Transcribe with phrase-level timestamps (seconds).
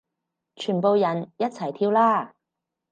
[0.55, 2.33] 全部人一齊跳啦